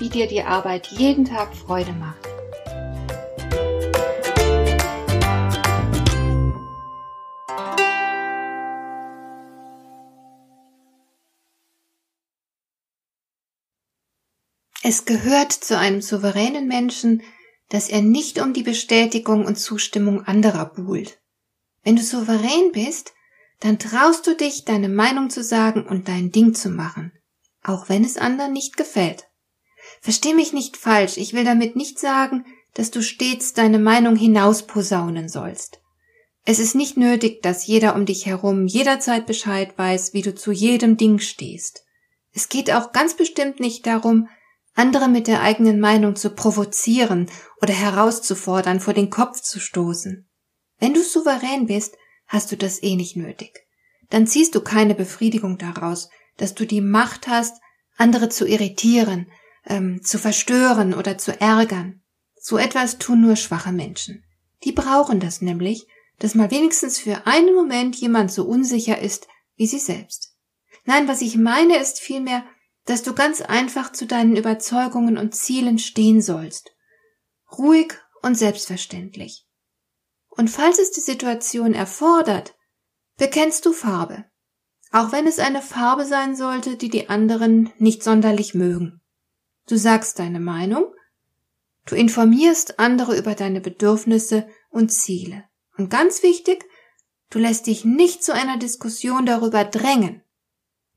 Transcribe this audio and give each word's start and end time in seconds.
wie 0.00 0.08
dir 0.08 0.26
die 0.26 0.42
Arbeit 0.42 0.88
jeden 0.88 1.24
Tag 1.24 1.54
Freude 1.54 1.92
macht. 1.92 2.26
Es 14.82 15.04
gehört 15.04 15.52
zu 15.52 15.78
einem 15.78 16.00
souveränen 16.00 16.66
Menschen, 16.66 17.22
dass 17.68 17.88
er 17.88 18.02
nicht 18.02 18.40
um 18.40 18.52
die 18.52 18.62
Bestätigung 18.64 19.44
und 19.44 19.56
Zustimmung 19.56 20.24
anderer 20.24 20.64
buhlt. 20.64 21.20
Wenn 21.84 21.96
du 21.96 22.02
souverän 22.02 22.72
bist, 22.72 23.12
dann 23.60 23.78
traust 23.78 24.26
du 24.26 24.34
dich, 24.34 24.64
deine 24.64 24.88
Meinung 24.88 25.30
zu 25.30 25.44
sagen 25.44 25.86
und 25.86 26.08
dein 26.08 26.32
Ding 26.32 26.54
zu 26.54 26.70
machen, 26.70 27.12
auch 27.62 27.88
wenn 27.88 28.04
es 28.04 28.16
anderen 28.16 28.52
nicht 28.52 28.76
gefällt. 28.76 29.29
Versteh 30.00 30.34
mich 30.34 30.52
nicht 30.52 30.76
falsch, 30.76 31.16
ich 31.16 31.34
will 31.34 31.44
damit 31.44 31.76
nicht 31.76 31.98
sagen, 31.98 32.44
dass 32.74 32.90
du 32.90 33.02
stets 33.02 33.52
deine 33.52 33.78
Meinung 33.78 34.16
hinausposaunen 34.16 35.28
sollst. 35.28 35.80
Es 36.44 36.58
ist 36.58 36.74
nicht 36.74 36.96
nötig, 36.96 37.42
dass 37.42 37.66
jeder 37.66 37.94
um 37.94 38.06
dich 38.06 38.26
herum 38.26 38.66
jederzeit 38.66 39.26
Bescheid 39.26 39.76
weiß, 39.76 40.14
wie 40.14 40.22
du 40.22 40.34
zu 40.34 40.52
jedem 40.52 40.96
Ding 40.96 41.18
stehst. 41.18 41.84
Es 42.32 42.48
geht 42.48 42.70
auch 42.72 42.92
ganz 42.92 43.14
bestimmt 43.14 43.60
nicht 43.60 43.86
darum, 43.86 44.28
andere 44.74 45.08
mit 45.08 45.26
der 45.26 45.42
eigenen 45.42 45.80
Meinung 45.80 46.16
zu 46.16 46.30
provozieren 46.30 47.28
oder 47.60 47.74
herauszufordern, 47.74 48.80
vor 48.80 48.94
den 48.94 49.10
Kopf 49.10 49.42
zu 49.42 49.60
stoßen. 49.60 50.28
Wenn 50.78 50.94
du 50.94 51.02
souverän 51.02 51.66
bist, 51.66 51.96
hast 52.26 52.50
du 52.52 52.56
das 52.56 52.82
eh 52.82 52.96
nicht 52.96 53.16
nötig. 53.16 53.66
Dann 54.08 54.26
ziehst 54.26 54.54
du 54.54 54.60
keine 54.60 54.94
Befriedigung 54.94 55.58
daraus, 55.58 56.08
dass 56.36 56.54
du 56.54 56.66
die 56.66 56.80
Macht 56.80 57.28
hast, 57.28 57.60
andere 57.96 58.28
zu 58.28 58.46
irritieren, 58.46 59.30
ähm, 59.66 60.02
zu 60.02 60.18
verstören 60.18 60.94
oder 60.94 61.18
zu 61.18 61.40
ärgern. 61.40 62.02
So 62.40 62.58
etwas 62.58 62.98
tun 62.98 63.20
nur 63.20 63.36
schwache 63.36 63.72
Menschen. 63.72 64.24
Die 64.64 64.72
brauchen 64.72 65.20
das 65.20 65.40
nämlich, 65.40 65.86
dass 66.18 66.34
mal 66.34 66.50
wenigstens 66.50 66.98
für 66.98 67.26
einen 67.26 67.54
Moment 67.54 67.96
jemand 67.96 68.30
so 68.32 68.44
unsicher 68.44 68.98
ist 68.98 69.26
wie 69.56 69.66
sie 69.66 69.78
selbst. 69.78 70.34
Nein, 70.84 71.06
was 71.06 71.20
ich 71.20 71.36
meine 71.36 71.78
ist 71.78 72.00
vielmehr, 72.00 72.44
dass 72.86 73.02
du 73.02 73.14
ganz 73.14 73.42
einfach 73.42 73.92
zu 73.92 74.06
deinen 74.06 74.36
Überzeugungen 74.36 75.18
und 75.18 75.34
Zielen 75.34 75.78
stehen 75.78 76.22
sollst. 76.22 76.74
Ruhig 77.58 77.92
und 78.22 78.36
selbstverständlich. 78.36 79.46
Und 80.28 80.48
falls 80.48 80.78
es 80.78 80.92
die 80.92 81.00
Situation 81.00 81.74
erfordert, 81.74 82.54
bekennst 83.18 83.66
du 83.66 83.72
Farbe. 83.72 84.24
Auch 84.92 85.12
wenn 85.12 85.26
es 85.26 85.38
eine 85.38 85.62
Farbe 85.62 86.04
sein 86.04 86.34
sollte, 86.34 86.76
die 86.76 86.88
die 86.88 87.08
anderen 87.08 87.70
nicht 87.78 88.02
sonderlich 88.02 88.54
mögen. 88.54 88.99
Du 89.70 89.76
sagst 89.76 90.18
deine 90.18 90.40
Meinung, 90.40 90.92
du 91.86 91.94
informierst 91.94 92.80
andere 92.80 93.16
über 93.16 93.36
deine 93.36 93.60
Bedürfnisse 93.60 94.48
und 94.68 94.92
Ziele. 94.92 95.44
Und 95.78 95.90
ganz 95.90 96.24
wichtig, 96.24 96.64
du 97.30 97.38
lässt 97.38 97.68
dich 97.68 97.84
nicht 97.84 98.24
zu 98.24 98.34
einer 98.34 98.56
Diskussion 98.56 99.26
darüber 99.26 99.64
drängen. 99.64 100.24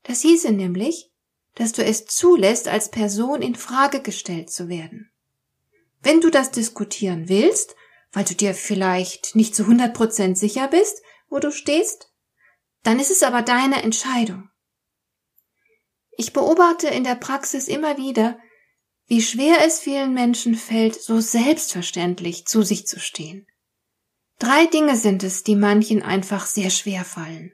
Das 0.02 0.22
hieße 0.22 0.50
nämlich, 0.50 1.12
dass 1.54 1.70
du 1.70 1.84
es 1.84 2.06
zulässt, 2.06 2.66
als 2.66 2.90
Person 2.90 3.42
in 3.42 3.54
Frage 3.54 4.02
gestellt 4.02 4.50
zu 4.50 4.68
werden. 4.68 5.08
Wenn 6.02 6.20
du 6.20 6.28
das 6.28 6.50
diskutieren 6.50 7.28
willst, 7.28 7.76
weil 8.10 8.24
du 8.24 8.34
dir 8.34 8.54
vielleicht 8.54 9.36
nicht 9.36 9.54
zu 9.54 9.62
100 9.62 9.94
Prozent 9.94 10.36
sicher 10.36 10.66
bist, 10.66 11.00
wo 11.28 11.38
du 11.38 11.52
stehst, 11.52 12.10
dann 12.82 12.98
ist 12.98 13.12
es 13.12 13.22
aber 13.22 13.42
deine 13.42 13.84
Entscheidung. 13.84 14.50
Ich 16.16 16.32
beobachte 16.32 16.88
in 16.88 17.04
der 17.04 17.14
Praxis 17.14 17.68
immer 17.68 17.98
wieder, 17.98 18.36
wie 19.06 19.22
schwer 19.22 19.58
es 19.64 19.80
vielen 19.80 20.14
Menschen 20.14 20.54
fällt, 20.54 21.00
so 21.00 21.20
selbstverständlich 21.20 22.46
zu 22.46 22.62
sich 22.62 22.86
zu 22.86 22.98
stehen. 22.98 23.46
Drei 24.38 24.66
Dinge 24.66 24.96
sind 24.96 25.22
es, 25.22 25.42
die 25.42 25.56
manchen 25.56 26.02
einfach 26.02 26.46
sehr 26.46 26.70
schwer 26.70 27.04
fallen. 27.04 27.52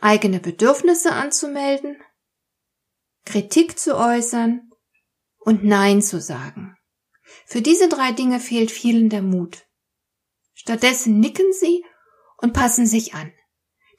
Eigene 0.00 0.40
Bedürfnisse 0.40 1.12
anzumelden, 1.12 1.96
Kritik 3.24 3.78
zu 3.78 3.96
äußern 3.96 4.70
und 5.38 5.64
Nein 5.64 6.02
zu 6.02 6.20
sagen. 6.20 6.76
Für 7.46 7.60
diese 7.60 7.88
drei 7.88 8.12
Dinge 8.12 8.40
fehlt 8.40 8.70
vielen 8.70 9.10
der 9.10 9.22
Mut. 9.22 9.66
Stattdessen 10.54 11.20
nicken 11.20 11.52
sie 11.52 11.84
und 12.38 12.52
passen 12.52 12.86
sich 12.86 13.14
an. 13.14 13.32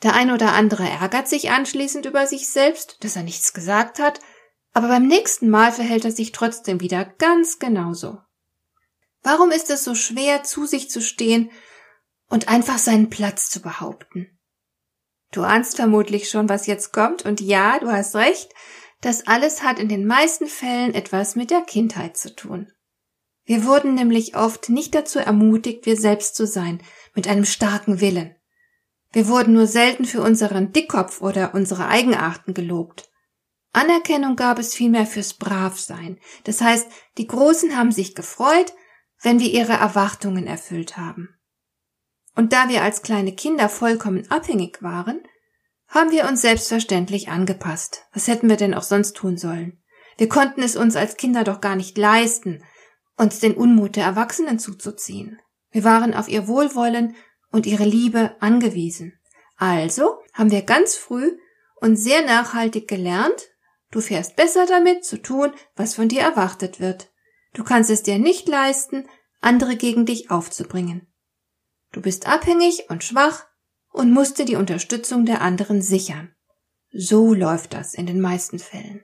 Der 0.02 0.14
ein 0.14 0.32
oder 0.32 0.54
andere 0.54 0.88
ärgert 0.88 1.28
sich 1.28 1.52
anschließend 1.52 2.06
über 2.06 2.26
sich 2.26 2.50
selbst, 2.50 3.04
dass 3.04 3.16
er 3.16 3.24
nichts 3.24 3.54
gesagt 3.54 4.00
hat, 4.00 4.20
aber 4.74 4.88
beim 4.88 5.08
nächsten 5.08 5.50
Mal 5.50 5.72
verhält 5.72 6.06
er 6.06 6.12
sich 6.12 6.32
trotzdem 6.32 6.82
wieder 6.82 7.06
ganz 7.06 7.60
genauso. 7.60 8.20
Warum 9.22 9.52
ist 9.52 9.70
es 9.70 9.84
so 9.84 9.96
schwer, 9.96 10.44
zu 10.44 10.66
sich 10.66 10.90
zu 10.90 11.02
stehen 11.02 11.52
und 12.30 12.48
einfach 12.48 12.78
seinen 12.78 13.10
Platz 13.10 13.50
zu 13.50 13.62
behaupten? 13.62 14.40
Du 15.32 15.44
ahnst 15.44 15.76
vermutlich 15.76 16.30
schon, 16.30 16.50
was 16.50 16.68
jetzt 16.68 16.92
kommt, 16.92 17.26
und 17.26 17.42
ja, 17.42 17.80
du 17.80 17.92
hast 17.92 18.16
recht, 18.16 18.52
das 19.02 19.28
alles 19.28 19.62
hat 19.64 19.80
in 19.80 19.88
den 19.88 20.06
meisten 20.06 20.48
Fällen 20.48 20.94
etwas 20.94 21.36
mit 21.36 21.52
der 21.52 21.62
Kindheit 21.62 22.18
zu 22.18 22.36
tun. 22.36 22.72
Wir 23.46 23.66
wurden 23.66 23.96
nämlich 23.96 24.36
oft 24.36 24.70
nicht 24.70 24.94
dazu 24.94 25.20
ermutigt, 25.20 25.86
wir 25.86 25.98
selbst 25.98 26.36
zu 26.36 26.46
sein, 26.46 26.82
mit 27.16 27.28
einem 27.28 27.46
starken 27.46 28.02
Willen. 28.02 28.36
Wir 29.12 29.28
wurden 29.28 29.54
nur 29.54 29.68
selten 29.68 30.06
für 30.06 30.22
unseren 30.22 30.72
Dickkopf 30.72 31.22
oder 31.22 31.56
unsere 31.56 31.88
Eigenarten 31.88 32.54
gelobt. 32.54 33.10
Anerkennung 33.72 34.36
gab 34.36 34.60
es 34.60 34.74
vielmehr 34.74 35.06
fürs 35.06 35.36
Bravsein. 35.36 36.20
Das 36.44 36.62
heißt, 36.62 36.88
die 37.18 37.28
Großen 37.28 37.78
haben 37.78 37.92
sich 37.92 38.16
gefreut, 38.16 38.74
wenn 39.22 39.40
wir 39.40 39.52
ihre 39.52 39.74
Erwartungen 39.74 40.48
erfüllt 40.48 40.98
haben. 40.98 41.30
Und 42.36 42.54
da 42.54 42.70
wir 42.70 42.84
als 42.84 43.02
kleine 43.02 43.36
Kinder 43.36 43.70
vollkommen 43.70 44.30
abhängig 44.32 44.82
waren, 44.82 45.22
haben 45.88 46.12
wir 46.12 46.28
uns 46.28 46.42
selbstverständlich 46.42 47.30
angepasst. 47.30 48.06
Was 48.14 48.28
hätten 48.28 48.50
wir 48.50 48.58
denn 48.58 48.74
auch 48.74 48.84
sonst 48.84 49.16
tun 49.16 49.38
sollen? 49.38 49.84
Wir 50.18 50.30
konnten 50.30 50.62
es 50.62 50.76
uns 50.76 50.96
als 50.96 51.18
Kinder 51.18 51.44
doch 51.44 51.62
gar 51.62 51.76
nicht 51.76 51.98
leisten, 51.98 52.64
uns 53.18 53.40
den 53.40 53.56
Unmut 53.56 53.96
der 53.96 54.06
Erwachsenen 54.06 54.60
zuzuziehen. 54.60 55.40
Wir 55.72 55.84
waren 55.84 56.14
auf 56.14 56.28
ihr 56.30 56.48
Wohlwollen 56.48 57.16
und 57.52 57.66
ihre 57.66 57.86
Liebe 57.86 58.36
angewiesen. 58.40 59.20
Also 59.58 60.20
haben 60.34 60.52
wir 60.52 60.62
ganz 60.62 60.96
früh 60.96 61.38
und 61.76 61.98
sehr 61.98 62.24
nachhaltig 62.24 62.88
gelernt, 62.88 63.50
Du 63.92 64.02
fährst 64.02 64.36
besser 64.36 64.66
damit 64.66 65.04
zu 65.04 65.22
tun, 65.22 65.52
was 65.76 65.96
von 65.96 66.08
dir 66.08 66.22
erwartet 66.22 66.80
wird. 66.80 67.12
Du 67.54 67.64
kannst 67.64 67.90
es 67.90 68.04
dir 68.04 68.20
nicht 68.20 68.48
leisten, 68.48 69.08
andere 69.42 69.76
gegen 69.76 70.06
dich 70.06 70.30
aufzubringen. 70.30 71.08
Du 71.92 72.02
bist 72.02 72.28
abhängig 72.28 72.90
und 72.90 73.04
schwach 73.04 73.48
und 73.92 74.12
musst 74.14 74.38
dir 74.38 74.46
die 74.46 74.58
Unterstützung 74.58 75.26
der 75.26 75.42
anderen 75.42 75.82
sichern. 75.82 76.36
So 76.92 77.34
läuft 77.34 77.74
das 77.74 77.94
in 77.94 78.06
den 78.06 78.22
meisten 78.22 78.60
Fällen. 78.60 79.04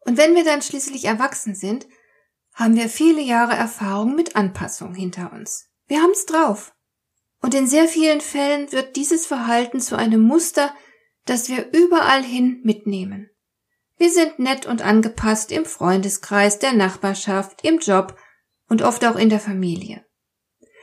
Und 0.00 0.16
wenn 0.16 0.34
wir 0.34 0.44
dann 0.44 0.62
schließlich 0.62 1.04
erwachsen 1.04 1.54
sind, 1.54 1.86
haben 2.54 2.76
wir 2.76 2.88
viele 2.88 3.20
Jahre 3.20 3.54
Erfahrung 3.54 4.14
mit 4.14 4.36
Anpassung 4.36 4.94
hinter 4.94 5.32
uns. 5.32 5.70
Wir 5.86 6.02
haben's 6.02 6.26
drauf. 6.26 6.74
Und 7.40 7.54
in 7.54 7.66
sehr 7.66 7.88
vielen 7.88 8.20
Fällen 8.20 8.72
wird 8.72 8.96
dieses 8.96 9.26
Verhalten 9.26 9.80
zu 9.80 9.96
einem 9.96 10.22
Muster, 10.22 10.74
das 11.24 11.48
wir 11.48 11.72
überall 11.72 12.22
hin 12.22 12.60
mitnehmen. 12.64 13.30
Wir 13.98 14.10
sind 14.10 14.38
nett 14.38 14.66
und 14.66 14.80
angepasst 14.80 15.50
im 15.50 15.64
Freundeskreis, 15.64 16.60
der 16.60 16.72
Nachbarschaft, 16.72 17.64
im 17.64 17.78
Job 17.78 18.16
und 18.68 18.82
oft 18.82 19.04
auch 19.04 19.16
in 19.16 19.28
der 19.28 19.40
Familie. 19.40 20.04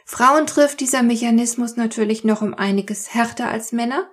Frauen 0.05 0.45
trifft 0.45 0.81
dieser 0.81 1.01
Mechanismus 1.01 1.77
natürlich 1.77 2.23
noch 2.23 2.41
um 2.41 2.53
einiges 2.53 3.13
härter 3.13 3.49
als 3.49 3.71
Männer, 3.71 4.09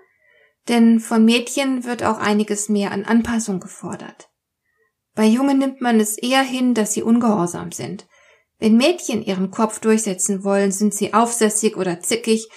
denn 0.68 1.00
von 1.00 1.24
Mädchen 1.24 1.84
wird 1.84 2.04
auch 2.04 2.18
einiges 2.18 2.68
mehr 2.68 2.92
an 2.92 3.04
Anpassung 3.04 3.60
gefordert. 3.60 4.30
Bei 5.14 5.24
Jungen 5.24 5.58
nimmt 5.58 5.80
man 5.80 6.00
es 6.00 6.16
eher 6.16 6.42
hin, 6.42 6.72
dass 6.72 6.94
sie 6.94 7.02
ungehorsam 7.02 7.72
sind. 7.72 8.06
Wenn 8.58 8.76
Mädchen 8.76 9.22
ihren 9.22 9.50
Kopf 9.50 9.80
durchsetzen 9.80 10.44
wollen, 10.44 10.70
sind 10.70 10.94
sie 10.94 11.12
aufsässig 11.12 11.76
oder 11.76 12.00
zickig 12.00 12.48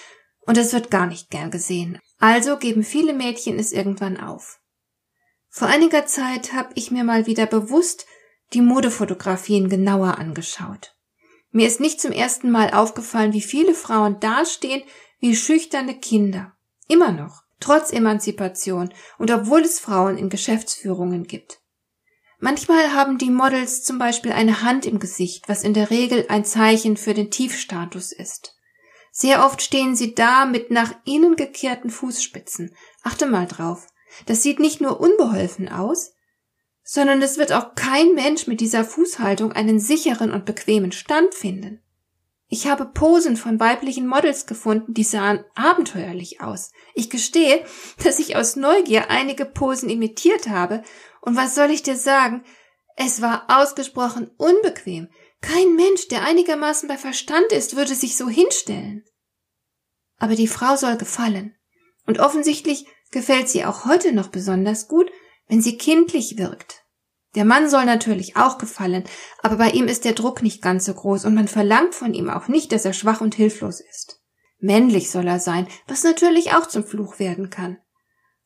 und 0.46 0.56
es 0.56 0.72
wird 0.72 0.90
gar 0.90 1.06
nicht 1.06 1.28
gern 1.28 1.50
gesehen. 1.50 1.98
Also 2.18 2.56
geben 2.56 2.84
viele 2.84 3.12
Mädchen 3.12 3.58
es 3.58 3.72
irgendwann 3.72 4.18
auf. 4.18 4.60
Vor 5.56 5.68
einiger 5.68 6.04
Zeit 6.04 6.52
habe 6.52 6.68
ich 6.74 6.90
mir 6.90 7.02
mal 7.02 7.24
wieder 7.24 7.46
bewusst 7.46 8.04
die 8.52 8.60
Modefotografien 8.60 9.70
genauer 9.70 10.18
angeschaut. 10.18 10.94
Mir 11.50 11.66
ist 11.66 11.80
nicht 11.80 11.98
zum 11.98 12.12
ersten 12.12 12.50
Mal 12.50 12.74
aufgefallen, 12.74 13.32
wie 13.32 13.40
viele 13.40 13.72
Frauen 13.72 14.20
dastehen 14.20 14.82
wie 15.18 15.34
schüchterne 15.34 15.98
Kinder. 15.98 16.52
Immer 16.88 17.10
noch, 17.10 17.40
trotz 17.58 17.90
Emanzipation 17.90 18.92
und 19.16 19.30
obwohl 19.30 19.62
es 19.62 19.80
Frauen 19.80 20.18
in 20.18 20.28
Geschäftsführungen 20.28 21.24
gibt. 21.24 21.58
Manchmal 22.38 22.92
haben 22.92 23.16
die 23.16 23.30
Models 23.30 23.82
zum 23.82 23.98
Beispiel 23.98 24.32
eine 24.32 24.60
Hand 24.60 24.84
im 24.84 24.98
Gesicht, 24.98 25.48
was 25.48 25.62
in 25.64 25.72
der 25.72 25.88
Regel 25.88 26.26
ein 26.28 26.44
Zeichen 26.44 26.98
für 26.98 27.14
den 27.14 27.30
Tiefstatus 27.30 28.12
ist. 28.12 28.54
Sehr 29.10 29.42
oft 29.42 29.62
stehen 29.62 29.96
sie 29.96 30.14
da 30.14 30.44
mit 30.44 30.70
nach 30.70 30.92
innen 31.06 31.34
gekehrten 31.34 31.88
Fußspitzen. 31.88 32.76
Achte 33.02 33.24
mal 33.24 33.46
drauf. 33.46 33.86
Das 34.24 34.42
sieht 34.42 34.58
nicht 34.58 34.80
nur 34.80 35.00
unbeholfen 35.00 35.68
aus, 35.68 36.14
sondern 36.82 37.20
es 37.20 37.36
wird 37.36 37.52
auch 37.52 37.74
kein 37.74 38.14
Mensch 38.14 38.46
mit 38.46 38.60
dieser 38.60 38.84
Fußhaltung 38.84 39.52
einen 39.52 39.78
sicheren 39.78 40.30
und 40.32 40.46
bequemen 40.46 40.92
Stand 40.92 41.34
finden. 41.34 41.82
Ich 42.48 42.68
habe 42.68 42.86
Posen 42.86 43.36
von 43.36 43.58
weiblichen 43.58 44.06
Models 44.06 44.46
gefunden, 44.46 44.94
die 44.94 45.02
sahen 45.02 45.44
abenteuerlich 45.56 46.40
aus. 46.40 46.70
Ich 46.94 47.10
gestehe, 47.10 47.64
dass 48.04 48.20
ich 48.20 48.36
aus 48.36 48.54
Neugier 48.54 49.10
einige 49.10 49.44
Posen 49.44 49.90
imitiert 49.90 50.48
habe, 50.48 50.82
und 51.20 51.34
was 51.34 51.56
soll 51.56 51.72
ich 51.72 51.82
dir 51.82 51.96
sagen? 51.96 52.44
Es 52.94 53.20
war 53.20 53.46
ausgesprochen 53.48 54.30
unbequem. 54.36 55.08
Kein 55.40 55.74
Mensch, 55.74 56.06
der 56.06 56.22
einigermaßen 56.22 56.88
bei 56.88 56.96
Verstand 56.96 57.50
ist, 57.50 57.76
würde 57.76 57.96
sich 57.96 58.16
so 58.16 58.28
hinstellen. 58.28 59.04
Aber 60.18 60.36
die 60.36 60.46
Frau 60.46 60.76
soll 60.76 60.96
gefallen. 60.96 61.56
Und 62.06 62.20
offensichtlich 62.20 62.86
gefällt 63.10 63.48
sie 63.48 63.64
auch 63.64 63.84
heute 63.84 64.12
noch 64.12 64.28
besonders 64.28 64.88
gut, 64.88 65.10
wenn 65.48 65.62
sie 65.62 65.78
kindlich 65.78 66.38
wirkt. 66.38 66.84
Der 67.34 67.44
Mann 67.44 67.68
soll 67.68 67.84
natürlich 67.84 68.36
auch 68.36 68.56
gefallen, 68.58 69.04
aber 69.42 69.56
bei 69.56 69.70
ihm 69.70 69.88
ist 69.88 70.04
der 70.04 70.14
Druck 70.14 70.42
nicht 70.42 70.62
ganz 70.62 70.86
so 70.86 70.94
groß 70.94 71.26
und 71.26 71.34
man 71.34 71.48
verlangt 71.48 71.94
von 71.94 72.14
ihm 72.14 72.30
auch 72.30 72.48
nicht, 72.48 72.72
dass 72.72 72.84
er 72.84 72.94
schwach 72.94 73.20
und 73.20 73.34
hilflos 73.34 73.80
ist. 73.80 74.22
Männlich 74.58 75.10
soll 75.10 75.26
er 75.26 75.38
sein, 75.38 75.68
was 75.86 76.02
natürlich 76.02 76.54
auch 76.54 76.66
zum 76.66 76.84
Fluch 76.84 77.18
werden 77.18 77.50
kann. 77.50 77.76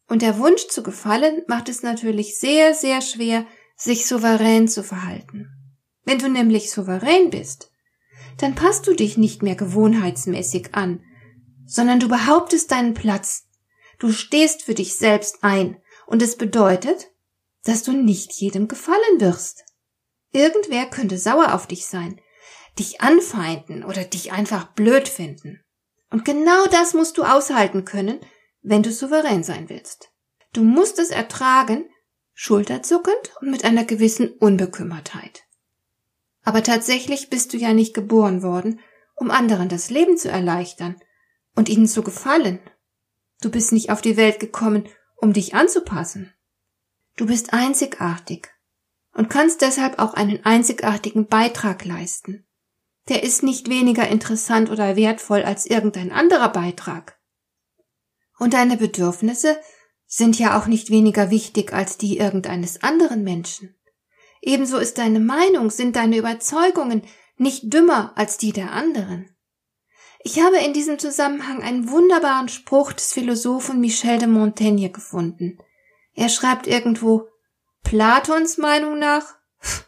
Und 0.09 0.23
der 0.23 0.39
Wunsch 0.39 0.67
zu 0.67 0.83
gefallen 0.83 1.43
macht 1.47 1.69
es 1.69 1.85
natürlich 1.85 2.39
sehr, 2.39 2.75
sehr 2.75 3.01
schwer, 3.01 3.47
sich 3.77 4.07
souverän 4.07 4.67
zu 4.67 4.83
verhalten. 4.83 5.49
Wenn 6.05 6.19
du 6.19 6.29
nämlich 6.29 6.73
souverän 6.73 7.31
bist, 7.31 7.71
dann 8.39 8.57
passt 8.57 8.89
du 8.89 8.95
dich 8.95 9.17
nicht 9.17 9.43
mehr 9.43 9.55
gewohnheitsmäßig 9.55 10.75
an, 10.75 11.05
sondern 11.65 12.01
du 12.01 12.09
behauptest 12.09 12.73
deinen 12.73 12.95
Platz. 12.95 13.47
Du 14.01 14.11
stehst 14.13 14.63
für 14.63 14.75
dich 14.75 14.97
selbst 14.97 15.39
ein 15.43 15.81
und 16.07 16.23
es 16.23 16.37
bedeutet, 16.37 17.11
dass 17.65 17.83
du 17.83 17.93
nicht 17.93 18.33
jedem 18.33 18.67
gefallen 18.67 19.21
wirst. 19.21 19.65
Irgendwer 20.33 20.87
könnte 20.87 21.19
sauer 21.19 21.55
auf 21.55 21.67
dich 21.67 21.87
sein, 21.87 22.21
dich 22.79 23.03
anfeinden 23.03 23.85
oder 23.85 24.05
dich 24.05 24.33
einfach 24.33 24.73
blöd 24.73 25.07
finden. 25.07 25.61
Und 26.11 26.25
genau 26.25 26.67
das 26.71 26.95
musst 26.95 27.19
du 27.19 27.25
aushalten 27.25 27.85
können, 27.85 28.21
wenn 28.63 28.83
du 28.83 28.91
souverän 28.91 29.45
sein 29.45 29.69
willst. 29.69 30.11
Du 30.55 30.65
musst 30.65 30.99
es 30.99 31.11
ertragen, 31.11 31.85
schulterzuckend 32.33 33.35
und 33.43 33.51
mit 33.51 33.65
einer 33.65 33.85
gewissen 33.85 34.31
Unbekümmertheit. 34.31 35.45
Aber 36.43 36.63
tatsächlich 36.63 37.29
bist 37.29 37.53
du 37.53 37.59
ja 37.59 37.75
nicht 37.75 37.93
geboren 37.93 38.43
worden, 38.43 38.81
um 39.15 39.31
anderen 39.31 39.69
das 39.69 39.91
Leben 39.91 40.17
zu 40.17 40.31
erleichtern 40.31 40.97
und 41.55 41.69
ihnen 41.69 41.87
zu 41.87 42.03
gefallen. 42.03 42.61
Du 43.41 43.51
bist 43.51 43.73
nicht 43.73 43.91
auf 43.91 44.03
die 44.03 44.17
Welt 44.17 44.41
gekommen, 44.41 44.89
um 45.17 45.33
dich 45.33 45.55
anzupassen. 45.55 46.33
Du 47.17 47.27
bist 47.27 47.53
einzigartig 47.53 48.49
und 49.13 49.29
kannst 49.29 49.61
deshalb 49.61 49.99
auch 49.99 50.15
einen 50.15 50.45
einzigartigen 50.45 51.27
Beitrag 51.27 51.85
leisten. 51.85 52.47
Der 53.09 53.23
ist 53.23 53.43
nicht 53.43 53.69
weniger 53.69 54.09
interessant 54.09 54.71
oder 54.71 54.97
wertvoll 54.97 55.43
als 55.43 55.67
irgendein 55.67 56.13
anderer 56.13 56.51
Beitrag. 56.51 57.19
Und 58.39 58.55
deine 58.55 58.77
Bedürfnisse 58.77 59.59
sind 60.07 60.39
ja 60.39 60.59
auch 60.59 60.67
nicht 60.67 60.91
weniger 60.91 61.31
wichtig 61.31 61.73
als 61.73 61.99
die 61.99 62.19
irgendeines 62.19 62.83
anderen 62.83 63.23
Menschen. 63.23 63.75
Ebenso 64.43 64.79
ist 64.79 64.99
deine 64.99 65.21
Meinung, 65.21 65.71
sind 65.71 65.97
deine 65.97 66.17
Überzeugungen 66.17 67.03
nicht 67.37 67.73
dümmer 67.73 68.13
als 68.17 68.39
die 68.39 68.53
der 68.53 68.73
anderen. 68.73 69.35
Ich 70.23 70.41
habe 70.41 70.59
in 70.59 70.75
diesem 70.75 70.99
Zusammenhang 70.99 71.63
einen 71.63 71.89
wunderbaren 71.89 72.49
Spruch 72.49 72.93
des 72.93 73.13
Philosophen 73.13 73.81
Michel 73.81 74.19
de 74.19 74.29
Montaigne 74.29 74.91
gefunden. 74.91 75.59
Er 76.15 76.29
schreibt 76.29 76.67
irgendwo, 76.67 77.29
Platons 77.83 78.59
Meinung 78.59 78.99
nach? 78.99 79.37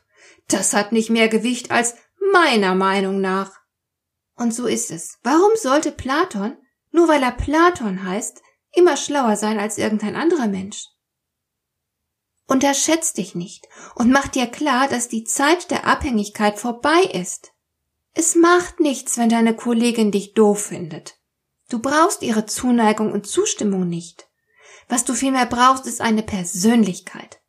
Das 0.48 0.74
hat 0.74 0.92
nicht 0.92 1.08
mehr 1.08 1.28
Gewicht 1.28 1.70
als 1.70 1.94
meiner 2.32 2.74
Meinung 2.74 3.20
nach. 3.20 3.52
Und 4.34 4.52
so 4.52 4.66
ist 4.66 4.90
es. 4.90 5.18
Warum 5.22 5.52
sollte 5.54 5.92
Platon, 5.92 6.58
nur 6.90 7.08
weil 7.08 7.22
er 7.22 7.32
Platon 7.32 8.04
heißt, 8.04 8.42
immer 8.74 8.96
schlauer 8.96 9.36
sein 9.36 9.58
als 9.58 9.78
irgendein 9.78 10.16
anderer 10.16 10.48
Mensch? 10.48 10.88
Unterschätz 12.46 13.14
dich 13.14 13.34
nicht 13.34 13.66
und 13.94 14.10
mach 14.10 14.28
dir 14.28 14.46
klar, 14.46 14.88
dass 14.88 15.08
die 15.08 15.24
Zeit 15.24 15.70
der 15.70 15.86
Abhängigkeit 15.86 16.58
vorbei 16.58 17.02
ist. 17.12 17.51
Es 18.14 18.34
macht 18.34 18.80
nichts, 18.80 19.16
wenn 19.16 19.28
deine 19.28 19.56
Kollegin 19.56 20.10
dich 20.10 20.34
doof 20.34 20.66
findet. 20.66 21.18
Du 21.68 21.78
brauchst 21.78 22.22
ihre 22.22 22.44
Zuneigung 22.44 23.12
und 23.12 23.26
Zustimmung 23.26 23.88
nicht. 23.88 24.28
Was 24.88 25.04
du 25.04 25.14
vielmehr 25.14 25.46
brauchst, 25.46 25.86
ist 25.86 26.00
eine 26.00 26.22
Persönlichkeit. 26.22 27.40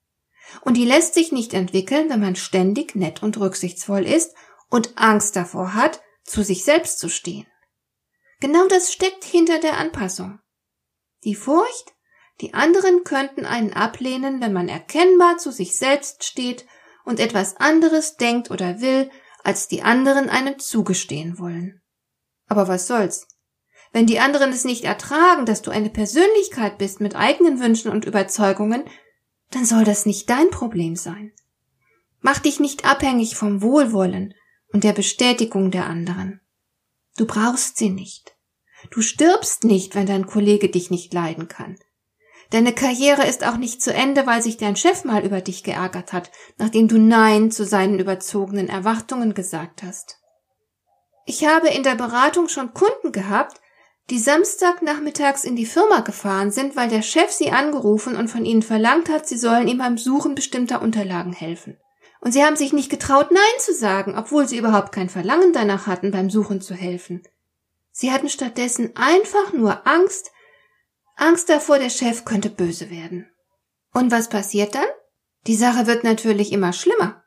Und 0.61 0.77
die 0.77 0.85
lässt 0.85 1.13
sich 1.13 1.31
nicht 1.31 1.53
entwickeln, 1.53 2.09
wenn 2.09 2.21
man 2.21 2.35
ständig 2.35 2.95
nett 2.95 3.21
und 3.21 3.37
rücksichtsvoll 3.37 4.05
ist 4.05 4.33
und 4.69 4.97
Angst 4.97 5.35
davor 5.35 5.73
hat, 5.73 6.01
zu 6.23 6.43
sich 6.43 6.63
selbst 6.63 6.99
zu 6.99 7.09
stehen. 7.09 7.47
Genau 8.39 8.67
das 8.67 8.93
steckt 8.93 9.23
hinter 9.23 9.59
der 9.59 9.77
Anpassung. 9.77 10.39
Die 11.23 11.35
Furcht, 11.35 11.93
die 12.41 12.53
anderen 12.53 13.03
könnten 13.03 13.45
einen 13.45 13.73
ablehnen, 13.73 14.41
wenn 14.41 14.53
man 14.53 14.69
erkennbar 14.69 15.37
zu 15.37 15.51
sich 15.51 15.77
selbst 15.77 16.23
steht 16.23 16.65
und 17.03 17.19
etwas 17.19 17.57
anderes 17.57 18.17
denkt 18.17 18.51
oder 18.51 18.81
will, 18.81 19.09
als 19.43 19.67
die 19.67 19.83
anderen 19.83 20.29
einem 20.29 20.59
zugestehen 20.59 21.37
wollen. 21.37 21.81
Aber 22.47 22.67
was 22.67 22.87
soll's? 22.87 23.27
Wenn 23.91 24.07
die 24.07 24.19
anderen 24.19 24.51
es 24.51 24.65
nicht 24.65 24.85
ertragen, 24.85 25.45
dass 25.45 25.61
du 25.61 25.69
eine 25.69 25.89
Persönlichkeit 25.89 26.77
bist 26.77 26.99
mit 26.99 27.15
eigenen 27.15 27.59
Wünschen 27.59 27.91
und 27.91 28.05
Überzeugungen, 28.05 28.85
dann 29.51 29.65
soll 29.65 29.83
das 29.83 30.05
nicht 30.05 30.29
dein 30.29 30.49
Problem 30.49 30.95
sein. 30.95 31.31
Mach 32.21 32.39
dich 32.39 32.59
nicht 32.59 32.85
abhängig 32.85 33.35
vom 33.35 33.61
Wohlwollen 33.61 34.33
und 34.71 34.83
der 34.83 34.93
Bestätigung 34.93 35.69
der 35.69 35.85
anderen. 35.85 36.41
Du 37.17 37.27
brauchst 37.27 37.77
sie 37.77 37.89
nicht. 37.89 38.35
Du 38.89 39.01
stirbst 39.01 39.63
nicht, 39.63 39.93
wenn 39.93 40.07
dein 40.07 40.25
Kollege 40.25 40.69
dich 40.69 40.89
nicht 40.89 41.13
leiden 41.13 41.47
kann. 41.47 41.77
Deine 42.53 42.71
Karriere 42.71 43.25
ist 43.25 43.43
auch 43.47 43.57
nicht 43.57 43.81
zu 43.81 43.91
Ende, 43.91 44.27
weil 44.27 44.43
sich 44.43 44.57
dein 44.57 44.75
Chef 44.75 45.05
mal 45.05 45.25
über 45.25 45.41
dich 45.41 45.63
geärgert 45.63 46.13
hat, 46.13 46.29
nachdem 46.59 46.87
du 46.87 46.99
Nein 46.99 47.49
zu 47.49 47.65
seinen 47.65 47.97
überzogenen 47.97 48.69
Erwartungen 48.69 49.33
gesagt 49.33 49.81
hast. 49.81 50.19
Ich 51.25 51.47
habe 51.47 51.69
in 51.69 51.81
der 51.81 51.95
Beratung 51.95 52.49
schon 52.49 52.75
Kunden 52.75 53.11
gehabt, 53.11 53.59
die 54.11 54.19
Samstagnachmittags 54.19 55.45
in 55.45 55.55
die 55.55 55.65
Firma 55.65 56.01
gefahren 56.01 56.51
sind, 56.51 56.75
weil 56.75 56.89
der 56.89 57.01
Chef 57.01 57.31
sie 57.31 57.49
angerufen 57.49 58.15
und 58.15 58.27
von 58.27 58.45
ihnen 58.45 58.61
verlangt 58.61 59.09
hat, 59.09 59.27
sie 59.27 59.39
sollen 59.39 59.67
ihm 59.67 59.79
beim 59.79 59.97
Suchen 59.97 60.35
bestimmter 60.35 60.83
Unterlagen 60.83 61.33
helfen. 61.33 61.79
Und 62.21 62.33
sie 62.33 62.43
haben 62.45 62.55
sich 62.55 62.71
nicht 62.71 62.91
getraut, 62.91 63.31
Nein 63.31 63.41
zu 63.61 63.73
sagen, 63.73 64.15
obwohl 64.15 64.47
sie 64.47 64.59
überhaupt 64.59 64.91
kein 64.91 65.09
Verlangen 65.09 65.53
danach 65.53 65.87
hatten, 65.87 66.11
beim 66.11 66.29
Suchen 66.29 66.61
zu 66.61 66.75
helfen. 66.75 67.23
Sie 67.91 68.11
hatten 68.11 68.29
stattdessen 68.29 68.91
einfach 68.95 69.53
nur 69.53 69.87
Angst, 69.87 70.29
Angst 71.15 71.49
davor, 71.49 71.79
der 71.79 71.89
Chef 71.89 72.25
könnte 72.25 72.49
böse 72.49 72.89
werden. 72.89 73.29
Und 73.93 74.11
was 74.11 74.29
passiert 74.29 74.75
dann? 74.75 74.85
Die 75.47 75.55
Sache 75.55 75.87
wird 75.87 76.03
natürlich 76.03 76.51
immer 76.51 76.73
schlimmer. 76.73 77.23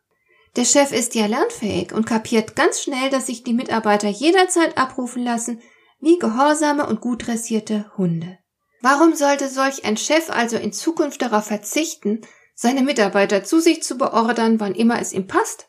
Der 0.56 0.64
Chef 0.64 0.92
ist 0.92 1.14
ja 1.14 1.26
lernfähig 1.26 1.92
und 1.92 2.06
kapiert 2.06 2.56
ganz 2.56 2.80
schnell, 2.80 3.10
dass 3.10 3.26
sich 3.26 3.44
die 3.44 3.52
Mitarbeiter 3.52 4.08
jederzeit 4.08 4.78
abrufen 4.78 5.22
lassen, 5.22 5.60
wie 6.00 6.18
gehorsame 6.18 6.86
und 6.86 7.00
gut 7.00 7.26
dressierte 7.26 7.92
Hunde. 7.96 8.38
Warum 8.80 9.14
sollte 9.14 9.48
solch 9.48 9.84
ein 9.84 9.96
Chef 9.96 10.30
also 10.30 10.56
in 10.56 10.72
Zukunft 10.72 11.20
darauf 11.22 11.46
verzichten, 11.46 12.22
seine 12.54 12.82
Mitarbeiter 12.82 13.44
zu 13.44 13.60
sich 13.60 13.82
zu 13.82 13.98
beordern, 13.98 14.60
wann 14.60 14.74
immer 14.74 15.00
es 15.00 15.12
ihm 15.12 15.26
passt? 15.26 15.68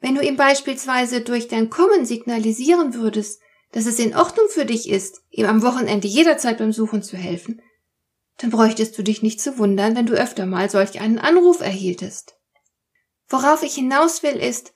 Wenn 0.00 0.14
du 0.14 0.22
ihm 0.22 0.36
beispielsweise 0.36 1.22
durch 1.22 1.48
dein 1.48 1.70
Kommen 1.70 2.04
signalisieren 2.04 2.94
würdest, 2.94 3.40
dass 3.74 3.86
es 3.86 3.98
in 3.98 4.14
Ordnung 4.14 4.46
für 4.48 4.64
dich 4.64 4.88
ist, 4.88 5.24
ihm 5.30 5.46
am 5.46 5.60
Wochenende 5.62 6.06
jederzeit 6.06 6.58
beim 6.58 6.72
Suchen 6.72 7.02
zu 7.02 7.16
helfen, 7.16 7.60
dann 8.36 8.50
bräuchtest 8.50 8.96
du 8.96 9.02
dich 9.02 9.20
nicht 9.20 9.40
zu 9.40 9.58
wundern, 9.58 9.96
wenn 9.96 10.06
du 10.06 10.14
öfter 10.14 10.46
mal 10.46 10.70
solch 10.70 11.00
einen 11.00 11.18
Anruf 11.18 11.60
erhieltest. 11.60 12.38
Worauf 13.28 13.64
ich 13.64 13.74
hinaus 13.74 14.22
will, 14.22 14.36
ist, 14.36 14.72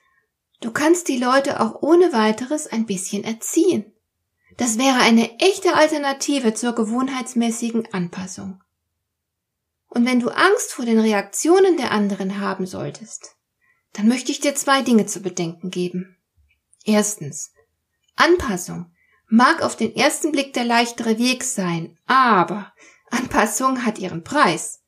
du 0.59 0.71
kannst 0.71 1.07
die 1.07 1.17
Leute 1.17 1.61
auch 1.61 1.81
ohne 1.81 2.11
weiteres 2.11 2.67
ein 2.67 2.85
bisschen 2.85 3.23
erziehen. 3.23 3.93
Das 4.57 4.77
wäre 4.77 4.97
eine 4.97 5.39
echte 5.39 5.75
Alternative 5.75 6.53
zur 6.53 6.75
gewohnheitsmäßigen 6.75 7.93
Anpassung. 7.93 8.61
Und 9.87 10.05
wenn 10.05 10.19
du 10.19 10.27
Angst 10.27 10.73
vor 10.73 10.83
den 10.83 10.99
Reaktionen 10.99 11.77
der 11.77 11.91
anderen 11.91 12.41
haben 12.41 12.65
solltest, 12.65 13.37
dann 13.93 14.09
möchte 14.09 14.33
ich 14.33 14.41
dir 14.41 14.55
zwei 14.55 14.81
Dinge 14.81 15.05
zu 15.05 15.21
bedenken 15.21 15.69
geben. 15.69 16.17
Erstens. 16.83 17.53
Anpassung 18.19 18.91
mag 19.27 19.61
auf 19.61 19.75
den 19.75 19.95
ersten 19.95 20.31
Blick 20.31 20.53
der 20.53 20.65
leichtere 20.65 21.17
Weg 21.17 21.43
sein, 21.43 21.97
aber 22.05 22.73
Anpassung 23.09 23.85
hat 23.85 23.97
ihren 23.99 24.23
Preis. 24.23 24.81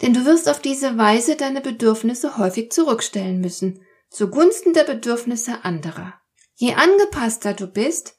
Denn 0.00 0.14
du 0.14 0.24
wirst 0.24 0.48
auf 0.48 0.60
diese 0.60 0.96
Weise 0.96 1.36
deine 1.36 1.60
Bedürfnisse 1.60 2.38
häufig 2.38 2.72
zurückstellen 2.72 3.40
müssen, 3.40 3.84
zugunsten 4.08 4.72
der 4.72 4.84
Bedürfnisse 4.84 5.64
anderer. 5.64 6.14
Je 6.54 6.74
angepasster 6.74 7.52
du 7.52 7.66
bist, 7.66 8.16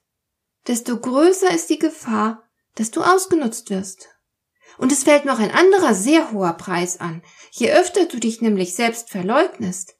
desto 0.67 0.99
größer 0.99 1.51
ist 1.53 1.69
die 1.69 1.79
Gefahr, 1.79 2.43
dass 2.75 2.91
du 2.91 3.01
ausgenutzt 3.01 3.69
wirst. 3.71 4.09
Und 4.77 4.91
es 4.91 5.03
fällt 5.03 5.25
noch 5.25 5.39
ein 5.39 5.51
anderer 5.51 5.93
sehr 5.93 6.31
hoher 6.31 6.53
Preis 6.53 6.99
an. 6.99 7.23
Je 7.51 7.71
öfter 7.71 8.05
du 8.05 8.19
dich 8.19 8.41
nämlich 8.41 8.75
selbst 8.75 9.09
verleugnest, 9.09 9.95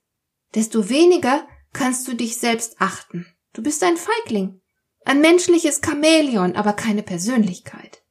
desto 0.54 0.90
weniger 0.90 1.48
kannst 1.74 2.08
du 2.08 2.14
dich 2.14 2.38
selbst 2.38 2.76
achten. 2.80 3.26
Du 3.54 3.62
bist 3.62 3.84
ein 3.84 3.98
Feigling, 3.98 4.62
ein 5.06 5.22
menschliches 5.22 5.82
Chamäleon, 5.84 6.56
aber 6.56 6.74
keine 6.74 7.04
Persönlichkeit. 7.04 8.04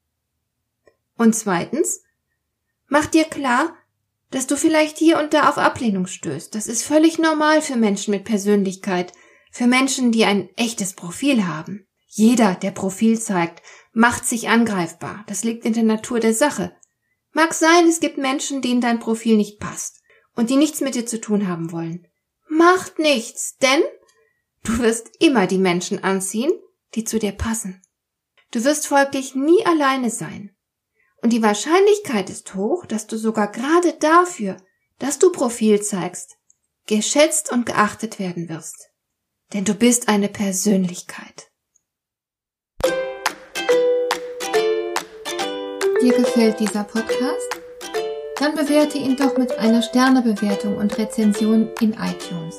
Und 1.16 1.35
zweitens, 1.35 2.02
mach 2.88 3.06
dir 3.06 3.25
klar, 3.25 3.75
dass 4.30 4.47
du 4.47 4.56
vielleicht 4.56 4.99
hier 4.99 5.18
und 5.18 5.35
da 5.35 5.49
auf 5.49 5.59
Ablehnung 5.59 6.06
stößt. 6.06 6.54
Das 6.54 6.66
ist 6.66 6.82
völlig 6.82 7.18
normal 7.18 7.62
für 7.62 7.76
Menschen 7.76 8.12
mit 8.12 8.25
Persönlichkeit, 8.25 9.12
für 9.50 9.66
Menschen, 9.66 10.12
die 10.12 10.25
ein 10.25 10.49
echtes 10.56 10.94
Profil 10.94 11.47
haben. 11.47 11.87
Jeder, 12.06 12.54
der 12.54 12.70
Profil 12.70 13.20
zeigt, 13.20 13.62
macht 13.92 14.26
sich 14.26 14.49
angreifbar. 14.49 15.25
Das 15.26 15.44
liegt 15.44 15.64
in 15.64 15.73
der 15.73 15.82
Natur 15.82 16.20
der 16.20 16.35
Sache. 16.35 16.73
Mag 17.32 17.54
sein, 17.54 17.87
es 17.88 18.00
gibt 18.00 18.18
Menschen, 18.18 18.62
denen 18.62 18.80
dein 18.80 18.99
Profil 18.99 19.37
nicht 19.37 19.61
passt 19.61 20.00
und 20.35 20.50
die 20.50 20.56
nichts 20.56 20.80
mit 20.80 20.94
dir 20.94 21.06
zu 21.06 21.20
tun 21.20 21.49
haben 21.49 21.73
wollen. 21.73 22.06
Macht 22.49 22.99
nichts, 22.99 23.56
denn 23.59 23.82
du 24.70 24.78
wirst 24.78 25.10
immer 25.18 25.46
die 25.46 25.58
Menschen 25.58 26.02
anziehen, 26.04 26.52
die 26.94 27.04
zu 27.04 27.18
dir 27.18 27.32
passen. 27.32 27.82
Du 28.52 28.64
wirst 28.64 28.86
folglich 28.86 29.34
nie 29.34 29.64
alleine 29.66 30.10
sein. 30.10 30.54
Und 31.22 31.32
die 31.32 31.42
Wahrscheinlichkeit 31.42 32.30
ist 32.30 32.54
hoch, 32.54 32.86
dass 32.86 33.06
du 33.06 33.16
sogar 33.16 33.50
gerade 33.50 33.92
dafür, 34.00 34.56
dass 34.98 35.18
du 35.18 35.30
Profil 35.32 35.82
zeigst, 35.82 36.38
geschätzt 36.86 37.52
und 37.52 37.66
geachtet 37.66 38.18
werden 38.18 38.48
wirst. 38.48 38.90
Denn 39.52 39.64
du 39.64 39.74
bist 39.74 40.08
eine 40.08 40.28
Persönlichkeit. 40.28 41.50
Dir 46.00 46.14
gefällt 46.14 46.60
dieser 46.60 46.84
Podcast? 46.84 47.58
Dann 48.36 48.54
bewerte 48.54 48.96
ihn 48.96 49.16
doch 49.16 49.36
mit 49.36 49.52
einer 49.58 49.82
Sternebewertung 49.82 50.76
und 50.78 50.96
Rezension 50.96 51.68
in 51.80 51.92
iTunes. 51.92 52.58